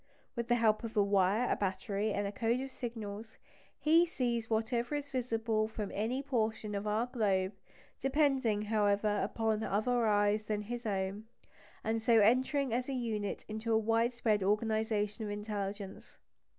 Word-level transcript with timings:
With 0.35 0.47
the 0.47 0.55
help 0.55 0.83
of 0.83 0.97
a 0.97 1.03
wire, 1.03 1.47
a 1.47 1.55
battery, 1.55 2.11
and 2.11 2.25
a 2.25 2.31
code 2.31 2.59
of 2.61 2.71
signals, 2.71 3.37
he 3.79 4.03
sees 4.03 4.49
whatever 4.49 4.95
is 4.95 5.11
visible 5.11 5.67
from 5.67 5.91
any 5.93 6.23
portion 6.23 6.73
of 6.73 6.87
our 6.87 7.05
globe, 7.05 7.51
depending, 8.01 8.63
however, 8.63 9.21
upon 9.21 9.61
other 9.61 10.07
eyes 10.07 10.45
than 10.45 10.63
his 10.63 10.87
own, 10.87 11.25
and 11.83 12.01
so 12.01 12.17
entering 12.19 12.73
as 12.73 12.89
a 12.89 12.93
unit 12.93 13.45
into 13.47 13.71
a 13.71 13.77
widespread 13.77 14.41
organisation 14.41 15.23
of 15.23 15.29
intelligence. 15.29 16.17